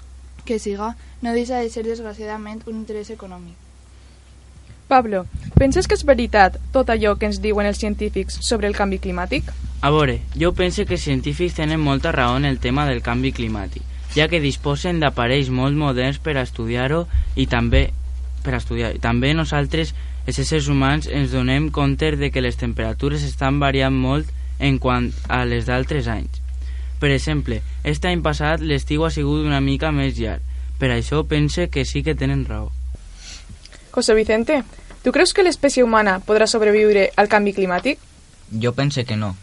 que 0.45 0.57
siga, 0.57 0.95
no 1.21 1.35
deixa 1.35 1.59
de 1.59 1.69
ser 1.69 1.83
desgraciadament 1.83 2.63
un 2.65 2.75
interès 2.79 3.11
econòmic. 3.13 3.68
Pablo, 4.89 5.27
penses 5.53 5.85
que 5.85 5.93
és 5.93 6.01
veritat 6.01 6.55
tot 6.73 6.89
allò 6.89 7.11
que 7.21 7.27
ens 7.29 7.37
diuen 7.43 7.67
els 7.69 7.77
científics 7.77 8.39
sobre 8.41 8.65
el 8.65 8.73
canvi 8.73 8.97
climàtic? 8.97 9.51
A 9.85 9.91
veure, 9.93 10.15
jo 10.33 10.49
penso 10.57 10.81
que 10.89 10.97
els 10.97 11.05
científics 11.05 11.59
tenen 11.59 11.79
molta 11.79 12.11
raó 12.11 12.39
en 12.39 12.47
el 12.49 12.57
tema 12.57 12.87
del 12.89 13.03
canvi 13.05 13.29
climàtic, 13.37 13.83
ja 14.15 14.25
que 14.31 14.41
disposen 14.41 14.97
d'aparells 14.99 15.51
molt 15.53 15.77
moderns 15.77 16.17
per 16.17 16.39
estudiar-ho 16.41 17.03
i 17.37 17.45
també 17.45 17.83
per 18.41 18.55
estudiar. 18.57 18.95
També 18.97 19.35
nosaltres, 19.37 19.93
els 20.25 20.41
éssers 20.41 20.71
humans, 20.73 21.05
ens 21.05 21.29
donem 21.37 21.69
compte 21.69 22.09
de 22.17 22.31
que 22.33 22.41
les 22.41 22.57
temperatures 22.57 23.27
estan 23.29 23.61
variant 23.61 23.93
molt 23.93 24.33
en 24.57 24.81
quant 24.81 25.11
a 25.29 25.43
les 25.45 25.69
d'altres 25.69 26.09
anys. 26.09 26.41
Per 26.99 27.13
exemple, 27.13 27.61
aquest 27.85 28.09
any 28.09 28.25
passat 28.25 28.65
l'estiu 28.65 29.05
ha 29.05 29.13
sigut 29.13 29.45
una 29.45 29.61
mica 29.61 29.93
més 29.93 30.17
llarg. 30.17 30.41
Per 30.81 30.89
això 30.89 31.21
pense 31.29 31.69
que 31.69 31.85
sí 31.85 32.01
que 32.01 32.17
tenen 32.17 32.47
raó. 32.49 32.71
José 33.91 34.13
Vicente, 34.13 34.63
tu 35.03 35.11
creus 35.11 35.33
que 35.33 35.43
l'espècie 35.43 35.83
humana 35.83 36.19
podrà 36.25 36.47
sobreviure 36.47 37.09
al 37.15 37.27
canvi 37.29 37.53
climàtic? 37.53 37.99
Jo 38.61 38.73
pense 38.73 39.05
que 39.05 39.15
no. 39.17 39.35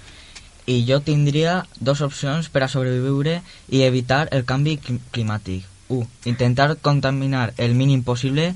I 0.67 0.85
jo 0.89 0.99
tindria 1.01 1.65
dos 1.79 2.01
opcions 2.03 2.49
per 2.51 2.65
a 2.65 2.69
sobreviure 2.69 3.41
i 3.71 3.83
evitar 3.87 4.29
el 4.33 4.45
canvi 4.45 4.79
clim- 4.79 5.01
climàtic. 5.13 5.65
1. 5.89 6.07
Intentar 6.27 6.77
contaminar 6.83 7.53
el 7.57 7.75
mínim 7.79 8.03
possible 8.03 8.55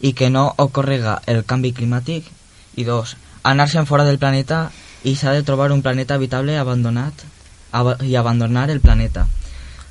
i 0.00 0.12
que 0.14 0.30
no 0.30 0.52
ocorrega 0.56 1.20
el 1.26 1.44
canvi 1.44 1.72
climàtic. 1.74 2.24
I 2.76 2.84
2. 2.86 3.16
Anar-se'n 3.42 3.86
fora 3.86 4.04
del 4.06 4.18
planeta 4.22 4.70
i 5.02 5.16
s'ha 5.16 5.32
de 5.34 5.42
trobar 5.42 5.72
un 5.72 5.82
planeta 5.82 6.14
habitable 6.14 6.56
abandonat 6.58 7.24
ab 7.72 8.02
i 8.02 8.14
abandonar 8.16 8.70
el 8.70 8.80
planeta. 8.80 9.26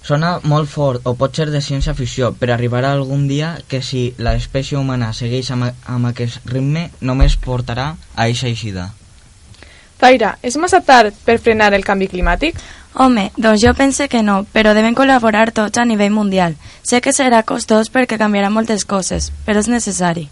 Sona 0.07 0.37
molt 0.47 0.69
fort 0.71 1.03
o 1.09 1.17
pot 1.19 1.35
ser 1.35 1.49
de 1.51 1.59
ciència-ficció, 1.59 2.29
però 2.39 2.53
arribarà 2.55 2.93
algun 2.95 3.25
dia 3.27 3.57
que 3.67 3.81
si 3.83 4.13
l'espècie 4.23 4.77
humana 4.79 5.09
segueix 5.11 5.49
amb, 5.51 5.67
amb 5.83 6.07
aquest 6.07 6.47
ritme 6.47 6.85
només 7.01 7.35
portarà 7.43 7.89
a 8.15 8.27
eixa 8.31 8.47
eixida. 8.47 8.85
Zaira, 9.99 10.37
és 10.45 10.55
massa 10.61 10.79
tard 10.79 11.15
per 11.25 11.39
frenar 11.43 11.73
el 11.75 11.83
canvi 11.83 12.07
climàtic? 12.07 12.61
Home, 12.93 13.27
doncs 13.35 13.65
jo 13.65 13.73
pense 13.75 14.07
que 14.07 14.23
no, 14.23 14.39
però 14.53 14.71
devem 14.77 14.95
col·laborar 14.95 15.51
tots 15.51 15.77
a 15.77 15.85
nivell 15.85 16.15
mundial. 16.15 16.55
Sé 16.87 17.01
que 17.01 17.11
serà 17.11 17.43
costós 17.43 17.91
perquè 17.91 18.15
canviarà 18.21 18.49
moltes 18.53 18.85
coses, 18.85 19.33
però 19.45 19.59
és 19.59 19.67
necessari. 19.67 20.29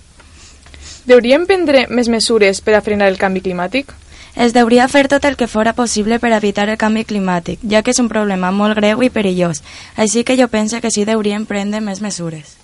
Deuríem 1.06 1.44
prendre 1.46 1.84
més 1.90 2.08
mesures 2.08 2.64
per 2.64 2.78
a 2.78 2.82
frenar 2.86 3.12
el 3.12 3.20
canvi 3.20 3.44
climàtic? 3.44 3.92
Es 4.36 4.52
deuria 4.52 4.90
fer 4.92 5.08
tot 5.08 5.24
el 5.24 5.38
que 5.40 5.48
fora 5.48 5.72
possible 5.74 6.20
per 6.20 6.34
evitar 6.36 6.68
el 6.68 6.78
canvi 6.78 7.06
climàtic, 7.08 7.62
ja 7.72 7.82
que 7.82 7.94
és 7.96 8.02
un 8.04 8.10
problema 8.12 8.52
molt 8.52 8.76
greu 8.76 9.04
i 9.04 9.10
perillós, 9.10 9.62
així 9.96 10.26
que 10.28 10.36
jo 10.36 10.50
pense 10.52 10.82
que 10.84 10.92
sí 10.92 11.06
deuríem 11.08 11.46
prendre 11.48 11.80
més 11.80 12.02
mesures. 12.04 12.58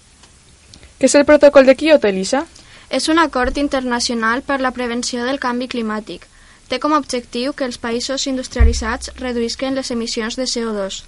Què 1.00 1.08
és 1.08 1.16
el 1.16 1.24
protocol 1.26 1.66
de 1.66 1.78
Kyoto, 1.80 2.10
Elisa? 2.12 2.44
És 2.92 3.08
un 3.08 3.20
acord 3.24 3.56
internacional 3.58 4.44
per 4.44 4.60
la 4.60 4.74
prevenció 4.76 5.24
del 5.24 5.40
canvi 5.40 5.70
climàtic. 5.72 6.28
Té 6.68 6.80
com 6.80 6.92
a 6.92 7.00
objectiu 7.00 7.54
que 7.56 7.64
els 7.68 7.80
països 7.80 8.28
industrialitzats 8.28 9.14
reduïsquen 9.20 9.76
les 9.76 9.92
emissions 9.96 10.36
de 10.36 10.44
CO2. 10.44 11.00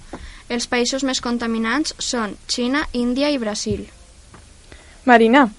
Els 0.48 0.66
països 0.68 1.04
més 1.04 1.20
contaminants 1.20 1.92
són 1.98 2.38
Xina, 2.48 2.86
Índia 2.92 3.28
i 3.30 3.38
Brasil. 3.38 3.84
Marina, 5.04 5.50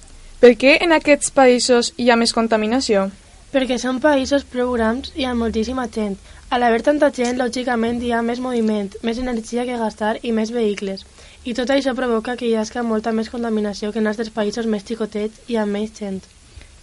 per 0.41 0.55
què 0.57 0.75
en 0.81 0.97
aquests 0.97 1.29
països 1.29 1.93
hi 1.97 2.09
ha 2.09 2.17
més 2.17 2.33
contaminació? 2.33 3.11
Perquè 3.55 3.77
són 3.79 4.01
països 4.03 4.43
prou 4.51 4.73
grans 4.75 5.13
i 5.15 5.23
amb 5.23 5.39
moltíssima 5.39 5.85
gent. 5.87 6.17
A 6.51 6.57
l'haver 6.59 6.81
tanta 6.83 7.07
gent, 7.15 7.37
lògicament 7.39 8.01
hi 8.03 8.09
ha 8.11 8.17
més 8.21 8.41
moviment, 8.43 8.89
més 9.07 9.21
energia 9.21 9.63
que 9.63 9.77
gastar 9.79 10.17
i 10.27 10.33
més 10.35 10.49
vehicles. 10.51 11.05
I 11.47 11.53
tot 11.55 11.69
això 11.71 11.93
provoca 11.95 12.35
que 12.35 12.49
hi 12.49 12.57
hagi 12.59 12.83
molta 12.83 13.13
més 13.15 13.29
contaminació 13.31 13.93
que 13.93 14.01
en 14.03 14.09
altres 14.11 14.33
països 14.35 14.67
més 14.67 14.83
xicotets 14.83 15.39
i 15.47 15.55
amb 15.61 15.71
menys 15.71 15.93
gent. 16.01 16.19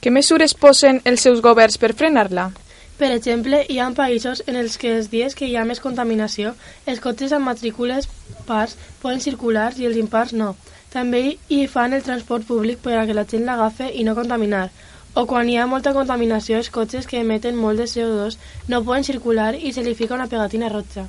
Què 0.01 0.11
mesures 0.17 0.55
posen 0.55 1.03
els 1.05 1.21
seus 1.21 1.43
governs 1.45 1.77
per 1.77 1.93
frenar-la? 1.93 2.47
Per 2.97 3.11
exemple, 3.13 3.61
hi 3.69 3.77
ha 3.79 3.91
països 3.99 4.41
en 4.47 4.57
els 4.57 4.79
que 4.81 4.95
els 4.97 5.11
dies 5.13 5.37
que 5.37 5.51
hi 5.51 5.59
ha 5.61 5.67
més 5.69 5.83
contaminació, 5.85 6.55
els 6.87 7.05
cotxes 7.05 7.35
amb 7.37 7.51
matrícules 7.51 8.09
parts 8.49 8.79
poden 9.03 9.21
circular 9.21 9.75
i 9.77 9.91
els 9.91 10.01
impars 10.01 10.33
no. 10.33 10.55
També 10.93 11.37
hi 11.53 11.67
fan 11.69 11.93
el 11.93 12.09
transport 12.09 12.49
públic 12.49 12.81
per 12.81 12.97
a 12.97 13.05
que 13.05 13.19
la 13.19 13.29
gent 13.29 13.45
l'agafe 13.45 13.93
i 13.93 14.09
no 14.09 14.17
contaminar. 14.17 14.71
O 15.15 15.27
quan 15.27 15.49
hi 15.51 15.59
ha 15.61 15.67
molta 15.69 15.93
contaminació, 15.93 16.57
els 16.57 16.71
cotxes 16.73 17.07
que 17.07 17.21
emeten 17.21 17.57
molt 17.57 17.79
de 17.79 17.85
CO2 17.91 18.39
no 18.73 18.83
poden 18.85 19.05
circular 19.05 19.55
i 19.55 19.73
se 19.73 19.83
li 19.85 19.93
fica 19.95 20.15
una 20.17 20.27
pegatina 20.27 20.71
roja. 20.73 21.05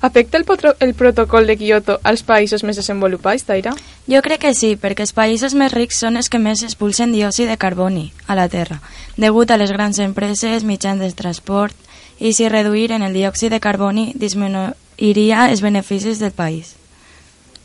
Afecta 0.00 0.36
el, 0.38 0.44
potro- 0.44 0.74
el 0.80 0.94
protocol 0.94 1.46
de 1.48 1.56
Kyoto 1.56 1.98
als 2.04 2.22
països 2.24 2.62
més 2.64 2.76
desenvolupats, 2.76 3.44
Taira? 3.48 3.72
Jo 4.08 4.20
crec 4.22 4.42
que 4.44 4.54
sí, 4.54 4.74
perquè 4.80 5.04
els 5.06 5.12
països 5.16 5.54
més 5.56 5.72
rics 5.72 6.00
són 6.04 6.16
els 6.20 6.28
que 6.28 6.38
més 6.40 6.62
expulsen 6.62 7.12
diòxid 7.16 7.48
de 7.48 7.56
carboni 7.56 8.12
a 8.28 8.36
la 8.36 8.48
Terra, 8.52 8.80
degut 9.16 9.50
a 9.50 9.56
les 9.56 9.72
grans 9.72 9.98
empreses, 9.98 10.64
mitjans 10.68 11.00
de 11.00 11.10
transport, 11.16 11.74
i 12.20 12.32
si 12.32 12.48
reduïren 12.48 13.02
el 13.02 13.16
diòxid 13.16 13.50
de 13.52 13.60
carboni 13.60 14.12
disminuiria 14.16 15.46
els 15.50 15.60
beneficis 15.64 16.20
del 16.20 16.32
país. 16.32 16.74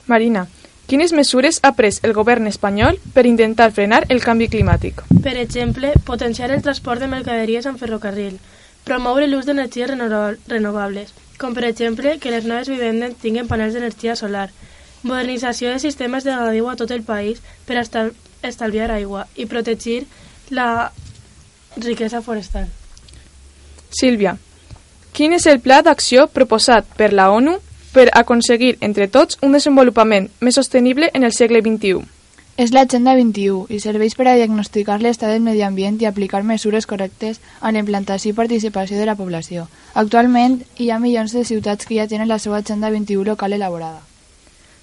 Marina, 0.08 0.48
quines 0.92 1.14
mesures 1.16 1.62
ha 1.64 1.70
pres 1.72 2.02
el 2.04 2.12
govern 2.12 2.50
espanyol 2.50 2.98
per 3.16 3.24
intentar 3.24 3.70
frenar 3.72 4.02
el 4.12 4.20
canvi 4.20 4.50
climàtic? 4.52 4.98
Per 5.24 5.38
exemple, 5.40 5.94
potenciar 6.04 6.50
el 6.52 6.60
transport 6.66 7.00
de 7.00 7.08
mercaderies 7.08 7.70
en 7.70 7.78
ferrocarril, 7.80 8.42
promoure 8.84 9.30
l'ús 9.30 9.48
d'energies 9.48 9.88
reno- 9.88 10.36
renovables, 10.52 11.14
com 11.40 11.56
per 11.56 11.64
exemple 11.70 12.18
que 12.20 12.34
les 12.34 12.44
noves 12.44 12.68
vivendes 12.68 13.16
tinguin 13.24 13.48
panels 13.48 13.72
d'energia 13.78 14.18
solar, 14.20 14.50
modernització 15.08 15.72
de 15.72 15.80
sistemes 15.80 16.28
de 16.28 16.36
regadiu 16.36 16.68
a 16.68 16.76
tot 16.76 16.92
el 16.92 17.08
país 17.08 17.40
per 17.66 17.80
estal 17.80 18.12
estalviar 18.44 18.92
aigua 18.92 19.30
i 19.40 19.46
protegir 19.48 20.04
la 20.50 20.92
riquesa 21.78 22.20
forestal. 22.22 22.68
Sílvia, 23.96 24.36
quin 25.16 25.40
és 25.40 25.48
el 25.48 25.64
pla 25.64 25.80
d'acció 25.88 26.28
proposat 26.28 26.84
per 27.00 27.14
la 27.16 27.32
ONU 27.32 27.62
per 27.94 28.10
aconseguir 28.14 28.78
entre 28.82 29.08
tots 29.08 29.38
un 29.42 29.52
desenvolupament 29.56 30.30
més 30.40 30.56
sostenible 30.56 31.10
en 31.14 31.24
el 31.28 31.34
segle 31.36 31.62
XXI? 31.62 32.02
És 32.62 32.74
l'Agenda 32.76 33.14
21 33.16 33.72
i 33.72 33.80
serveix 33.80 34.14
per 34.20 34.28
a 34.28 34.36
diagnosticar 34.36 35.00
l'estat 35.02 35.32
del 35.32 35.44
medi 35.44 35.64
ambient 35.64 35.98
i 36.02 36.08
aplicar 36.08 36.44
mesures 36.44 36.86
correctes 36.86 37.40
a 37.60 37.72
la 37.72 37.80
implantació 37.80 38.32
i 38.34 38.38
participació 38.38 39.00
de 39.00 39.08
la 39.08 39.16
població. 39.16 39.68
Actualment, 39.96 40.60
hi 40.78 40.92
ha 40.92 41.00
milions 41.00 41.34
de 41.34 41.46
ciutats 41.48 41.88
que 41.88 41.96
ja 41.98 42.08
tenen 42.12 42.30
la 42.30 42.40
seva 42.40 42.60
Agenda 42.60 42.92
21 42.92 43.24
local 43.32 43.54
elaborada. 43.54 44.02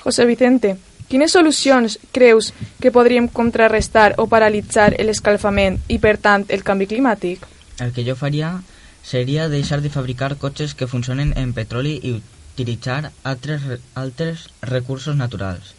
José 0.03 0.25
Vicente, 0.25 0.77
quines 1.09 1.33
solucions 1.33 1.99
creus 2.13 2.53
que 2.81 2.93
podríem 2.93 3.29
contrarrestar 3.29 4.15
o 4.17 4.27
paralitzar 4.27 4.95
l'escalfament 4.99 5.79
i, 5.89 5.99
per 5.99 6.17
tant, 6.17 6.49
el 6.49 6.65
canvi 6.65 6.89
climàtic? 6.89 7.45
El 7.79 7.93
que 7.93 8.05
jo 8.05 8.17
faria 8.17 8.57
seria 9.05 9.49
deixar 9.49 9.81
de 9.83 9.93
fabricar 9.93 10.37
cotxes 10.37 10.75
que 10.75 10.89
funcionen 10.89 11.33
en 11.37 11.55
petroli 11.57 11.95
i 12.03 12.19
utilitzar 12.59 13.13
altres, 13.23 13.63
re- 13.65 13.79
altres 13.95 14.49
recursos 14.63 15.15
naturals. 15.17 15.75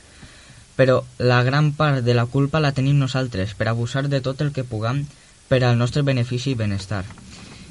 Però 0.80 1.04
la 1.20 1.44
gran 1.44 1.74
part 1.76 2.06
de 2.08 2.14
la 2.16 2.26
culpa 2.26 2.62
la 2.64 2.72
tenim 2.72 2.96
nosaltres 3.00 3.52
per 3.54 3.68
abusar 3.68 4.08
de 4.08 4.22
tot 4.24 4.40
el 4.42 4.54
que 4.56 4.64
puguem 4.64 5.04
per 5.50 5.60
al 5.68 5.76
nostre 5.78 6.02
benefici 6.08 6.52
i 6.54 6.56
benestar. 6.56 7.04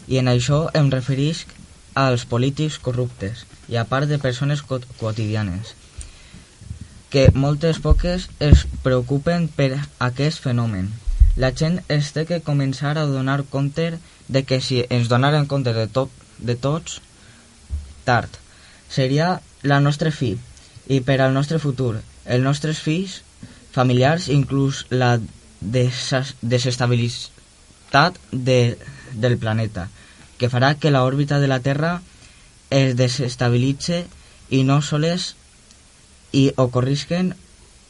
I 0.08 0.18
en 0.20 0.28
això 0.28 0.66
em 0.76 0.90
referisc 0.92 1.48
als 1.94 2.26
polítics 2.28 2.76
corruptes 2.78 3.46
i 3.68 3.76
a 3.80 3.84
part 3.88 4.08
de 4.08 4.18
persones 4.20 4.60
quot- 4.62 4.84
quotidianes 5.00 5.72
que 7.08 7.30
moltes 7.32 7.78
poques 7.80 8.28
es 8.44 8.66
preocupen 8.84 9.48
per 9.48 9.78
aquest 9.98 10.42
fenomen. 10.44 10.90
La 11.40 11.54
gent 11.56 11.80
es 11.88 12.12
té 12.12 12.26
que 12.28 12.42
començar 12.44 12.98
a 12.98 13.06
donar 13.08 13.44
compte 13.48 13.94
de 14.28 14.42
que 14.44 14.60
si 14.60 14.82
ens 14.90 15.08
donaren 15.08 15.46
compte 15.48 15.72
de, 15.72 15.86
tot, 15.88 16.10
de 16.38 16.56
tots, 16.56 17.00
tard. 18.04 18.28
Seria 18.88 19.40
la 19.62 19.80
nostra 19.80 20.10
fi 20.10 20.38
i 20.88 21.00
per 21.04 21.20
al 21.20 21.34
nostre 21.34 21.58
futur, 21.60 22.00
els 22.24 22.44
nostres 22.44 22.78
fills, 22.80 23.22
familiars, 23.72 24.28
inclús 24.32 24.86
la 24.90 25.20
desestabilitat 25.60 28.18
de, 28.32 28.78
del 29.12 29.38
planeta, 29.38 29.88
que 30.38 30.48
farà 30.48 30.74
que 30.78 30.90
la 30.94 31.04
òrbita 31.04 31.40
de 31.40 31.48
la 31.50 31.60
Terra 31.60 32.00
es 32.70 32.96
desestabilitze 32.96 34.06
i 34.50 34.64
no 34.64 34.82
soles 34.82 35.34
i 36.32 36.52
ocorrisquen 36.56 37.34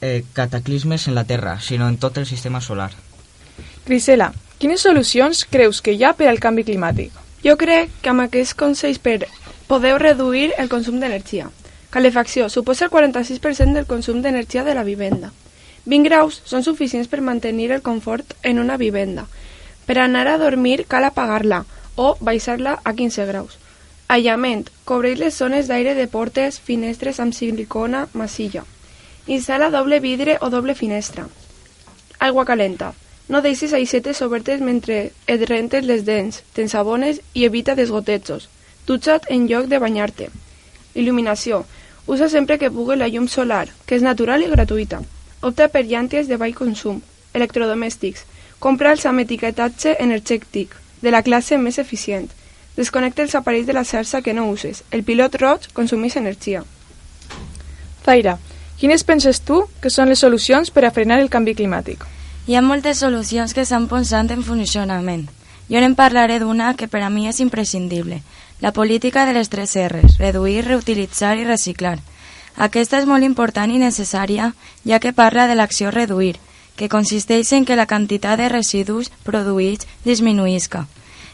eh, 0.01 0.25
cataclismes 0.33 1.09
en 1.09 1.15
la 1.15 1.25
Terra, 1.25 1.61
sinó 1.61 1.89
en 1.89 1.99
tot 1.99 2.19
el 2.19 2.27
sistema 2.27 2.61
solar. 2.61 2.93
Grisela, 3.87 4.33
quines 4.59 4.83
solucions 4.83 5.45
creus 5.45 5.83
que 5.83 5.95
hi 5.95 6.05
ha 6.05 6.15
per 6.19 6.29
al 6.31 6.43
canvi 6.43 6.67
climàtic? 6.67 7.15
Jo 7.45 7.55
crec 7.59 7.91
que 8.03 8.11
amb 8.11 8.27
aquests 8.27 8.57
consells 8.59 8.99
per 8.99 9.21
podeu 9.69 9.99
reduir 10.01 10.55
el 10.57 10.71
consum 10.73 10.99
d'energia. 10.99 11.51
Calefacció 11.91 12.49
suposa 12.49 12.87
el 12.87 12.91
46% 12.91 13.77
del 13.77 13.87
consum 13.87 14.23
d'energia 14.25 14.65
de 14.65 14.75
la 14.75 14.85
vivenda. 14.85 15.31
20 15.85 16.09
graus 16.09 16.41
són 16.45 16.65
suficients 16.65 17.09
per 17.09 17.21
mantenir 17.25 17.71
el 17.73 17.85
confort 17.85 18.35
en 18.43 18.59
una 18.59 18.77
vivenda. 18.77 19.27
Per 19.87 19.99
anar 20.01 20.27
a 20.29 20.39
dormir 20.41 20.85
cal 20.89 21.05
apagar-la 21.05 21.65
o 21.97 22.17
baixar-la 22.21 22.79
a 22.85 22.93
15 22.93 23.27
graus. 23.29 23.59
Aïllament. 24.09 24.69
Cobreix 24.89 25.19
les 25.21 25.37
zones 25.37 25.69
d'aire 25.69 25.95
de 25.95 26.07
portes, 26.09 26.61
finestres 26.65 27.21
amb 27.21 27.37
silicona 27.37 28.07
massilla. 28.13 28.65
Instal·la 29.27 29.69
doble 29.71 30.01
vidre 30.01 30.39
o 30.41 30.49
doble 30.49 30.75
finestra. 30.75 31.27
Aigua 32.19 32.45
calenta. 32.49 32.95
No 33.29 33.43
deixis 33.45 33.75
aixetes 33.77 34.23
obertes 34.25 34.63
mentre 34.65 35.11
et 35.27 35.43
rentes 35.51 35.85
les 35.85 36.07
dents, 36.07 36.41
t'ensabones 36.57 37.21
i 37.35 37.45
evita 37.45 37.77
desgotejos. 37.77 38.49
Dutxa't 38.89 39.29
en 39.29 39.45
lloc 39.51 39.67
de 39.69 39.79
banyar-te. 39.79 40.31
Il·luminació. 40.97 41.65
Usa 42.09 42.31
sempre 42.33 42.57
que 42.57 42.71
pugui 42.73 42.97
la 42.97 43.11
llum 43.13 43.29
solar, 43.29 43.67
que 43.85 43.99
és 43.99 44.03
natural 44.03 44.43
i 44.43 44.49
gratuïta. 44.49 45.03
Opta 45.45 45.69
per 45.69 45.85
llànties 45.85 46.27
de 46.27 46.39
baix 46.41 46.57
consum. 46.57 47.03
Electrodomèstics. 47.37 48.25
Compra'ls 48.59 49.05
amb 49.07 49.21
etiquetatge 49.21 49.99
energètic, 50.01 50.73
de 51.03 51.13
la 51.13 51.23
classe 51.23 51.59
més 51.61 51.79
eficient. 51.79 52.31
Desconnecta 52.79 53.23
els 53.23 53.37
aparells 53.37 53.69
de 53.69 53.77
la 53.77 53.85
xarxa 53.85 54.23
que 54.23 54.33
no 54.33 54.49
uses. 54.49 54.83
El 54.91 55.05
pilot 55.05 55.37
roig 55.37 55.69
consumeix 55.77 56.17
energia. 56.17 56.65
Zaira, 58.07 58.39
quines 58.81 59.05
penses 59.05 59.43
tu 59.45 59.67
que 59.83 59.93
són 59.93 60.09
les 60.09 60.25
solucions 60.25 60.71
per 60.73 60.87
a 60.87 60.95
frenar 60.97 61.21
el 61.21 61.29
canvi 61.29 61.55
climàtic? 61.59 62.07
Hi 62.49 62.57
ha 62.57 62.65
moltes 62.65 63.05
solucions 63.05 63.53
que 63.53 63.67
estan 63.67 63.87
posant 63.93 64.33
en 64.33 64.43
funcionament. 64.43 65.29
Jo 65.69 65.83
en 65.85 65.95
parlaré 65.95 66.39
d'una 66.41 66.73
que 66.75 66.89
per 66.89 67.03
a 67.05 67.11
mi 67.13 67.27
és 67.29 67.43
imprescindible, 67.45 68.23
la 68.61 68.73
política 68.73 69.25
de 69.27 69.33
les 69.33 69.49
tres 69.49 69.77
R's, 69.77 70.19
reduir, 70.19 70.65
reutilitzar 70.67 71.37
i 71.39 71.45
reciclar. 71.45 71.99
Aquesta 72.57 72.99
és 72.99 73.07
molt 73.07 73.23
important 73.23 73.71
i 73.71 73.79
necessària, 73.79 74.53
ja 74.85 74.99
que 74.99 75.13
parla 75.15 75.47
de 75.47 75.55
l'acció 75.55 75.93
reduir, 75.95 76.37
que 76.77 76.89
consisteix 76.89 77.53
en 77.53 77.65
que 77.65 77.77
la 77.79 77.87
quantitat 77.87 78.39
de 78.39 78.49
residus 78.49 79.13
produïts 79.27 79.87
disminuïsca. 80.05 80.87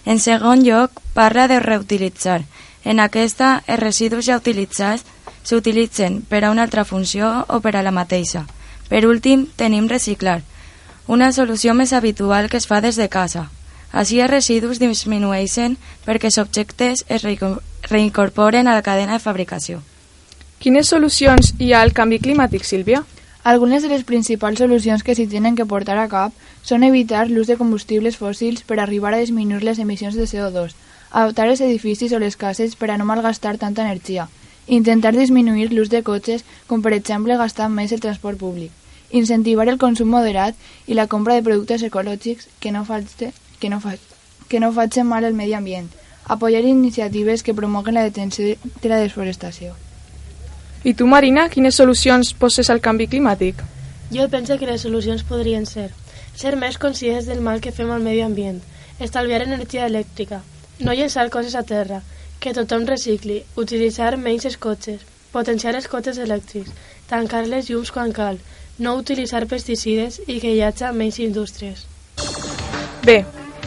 En 0.05 0.21
segon 0.21 0.65
lloc, 0.65 1.01
parla 1.15 1.49
de 1.49 1.61
reutilitzar. 1.61 2.43
En 2.85 3.01
aquesta, 3.01 3.63
els 3.67 3.81
residus 3.81 4.27
ja 4.29 4.37
utilitzats 4.37 5.05
s'utilitzen 5.45 6.21
per 6.29 6.45
a 6.45 6.51
una 6.51 6.65
altra 6.65 6.85
funció 6.85 7.45
o 7.49 7.61
per 7.61 7.77
a 7.77 7.83
la 7.83 7.93
mateixa. 7.93 8.45
Per 8.89 9.07
últim, 9.09 9.47
tenim 9.57 9.89
reciclar, 9.89 10.43
una 11.07 11.33
solució 11.33 11.75
més 11.75 11.93
habitual 11.93 12.49
que 12.49 12.61
es 12.61 12.67
fa 12.69 12.81
des 12.81 12.97
de 12.97 13.09
casa. 13.09 13.49
Així 13.95 14.19
els 14.19 14.31
residus 14.31 14.81
disminueixen 14.83 15.77
perquè 16.05 16.27
els 16.27 16.39
objectes 16.43 17.05
es 17.07 17.23
reincorporen 17.25 18.67
a 18.67 18.75
la 18.75 18.83
cadena 18.83 19.15
de 19.15 19.23
fabricació. 19.23 19.83
Quines 20.59 20.89
solucions 20.91 21.53
hi 21.63 21.71
ha 21.73 21.83
al 21.85 21.93
canvi 21.95 22.19
climàtic, 22.25 22.65
Sílvia? 22.67 23.05
Algunes 23.45 23.85
de 23.85 23.91
les 23.93 24.03
principals 24.09 24.59
solucions 24.59 25.05
que 25.07 25.15
s'hi 25.15 25.29
tenen 25.31 25.55
que 25.55 25.67
portar 25.71 25.99
a 26.01 26.09
cap 26.09 26.33
són 26.71 26.83
evitar 26.83 27.29
l'ús 27.29 27.47
de 27.47 27.59
combustibles 27.61 28.19
fòssils 28.19 28.65
per 28.67 28.81
arribar 28.81 29.13
a 29.15 29.21
disminuir 29.21 29.63
les 29.69 29.79
emissions 29.85 30.19
de 30.19 30.27
CO2, 30.27 30.75
adaptar 31.13 31.47
els 31.53 31.61
edificis 31.61 32.17
o 32.17 32.19
les 32.19 32.41
cases 32.41 32.75
per 32.75 32.91
a 32.91 32.99
no 32.99 33.07
malgastar 33.07 33.59
tanta 33.63 33.85
energia, 33.85 34.27
intentar 34.67 35.15
disminuir 35.15 35.71
l'ús 35.71 35.93
de 35.93 36.03
cotxes 36.03 36.43
com 36.67 36.83
per 36.83 36.97
exemple 36.97 37.37
gastar 37.37 37.69
més 37.69 37.93
el 37.93 38.03
transport 38.03 38.43
públic, 38.43 38.73
incentivar 39.13 39.69
el 39.69 39.79
consum 39.79 40.11
moderat 40.11 40.59
i 40.89 40.99
la 40.99 41.07
compra 41.07 41.39
de 41.39 41.47
productes 41.47 41.85
ecològics 41.87 42.49
que 42.59 42.73
no, 42.73 42.83
faci, 42.89 43.31
que 43.65 43.73
no, 43.73 43.81
fa, 43.81 43.95
que 44.53 44.61
no 44.61 44.69
facin 44.77 45.09
mal 45.09 45.25
al 45.25 45.33
medi 45.33 45.57
ambient, 45.57 45.89
apoyar 46.29 46.61
iniciatives 46.69 47.43
que 47.43 47.57
promoguen 47.57 47.97
la 47.97 48.05
detenció 48.05 48.45
de 48.83 48.89
la 48.93 49.01
desforestació. 49.01 49.73
I 50.85 50.93
tu, 50.93 51.09
Marina, 51.09 51.49
quines 51.49 51.81
solucions 51.81 52.35
poses 52.37 52.69
al 52.69 52.85
canvi 52.85 53.09
climàtic? 53.09 53.65
Jo 54.13 54.29
penso 54.29 54.59
que 54.61 54.69
les 54.69 54.85
solucions 54.85 55.25
podrien 55.25 55.65
ser 55.65 55.95
ser 56.37 56.57
més 56.61 56.77
conscients 56.83 57.29
del 57.31 57.41
mal 57.41 57.63
que 57.65 57.73
fem 57.73 57.91
al 57.95 58.03
medi 58.05 58.21
ambient, 58.21 58.61
estalviar 59.01 59.41
energia 59.45 59.87
elèctrica, 59.87 60.43
no 60.81 60.93
llençar 60.93 61.31
coses 61.31 61.55
a 61.55 61.63
terra, 61.63 62.03
que 62.41 62.53
tothom 62.53 62.85
recicli, 62.91 63.39
utilitzar 63.57 64.17
menys 64.19 64.49
els 64.51 64.59
cotxes, 64.59 65.07
potenciar 65.33 65.75
els 65.79 65.89
cotxes 65.89 66.19
elèctrics, 66.27 66.75
tancar 67.09 67.47
les 67.47 67.71
llums 67.71 67.95
quan 67.95 68.13
cal, 68.13 68.43
no 68.79 68.97
utilitzar 69.01 69.47
pesticides 69.47 70.21
i 70.27 70.41
que 70.43 70.53
hi 70.53 70.61
hagi 70.67 70.93
menys 70.99 71.23
indústries. 71.23 71.87
Bé, 73.07 73.23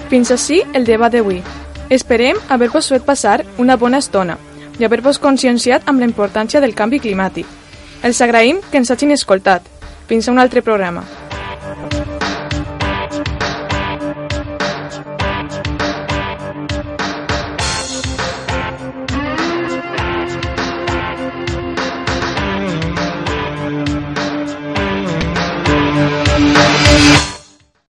fins 0.10 0.32
així 0.32 0.62
el 0.74 0.86
debat 0.88 1.12
d'avui. 1.14 1.42
Esperem 1.90 2.40
haver-vos 2.50 2.90
fet 2.92 3.06
passar 3.08 3.42
una 3.58 3.78
bona 3.78 4.02
estona 4.04 4.38
i 4.80 4.86
haver-vos 4.86 5.20
conscienciat 5.20 5.88
amb 5.88 6.00
la 6.00 6.10
importància 6.10 6.62
del 6.62 6.76
canvi 6.76 7.00
climàtic. 7.04 7.48
Els 8.04 8.22
agraïm 8.22 8.62
que 8.72 8.78
ens 8.78 8.92
hagin 8.92 9.16
escoltat. 9.16 9.64
Fins 10.08 10.28
a 10.28 10.32
un 10.32 10.40
altre 10.40 10.62
programa. 10.62 11.04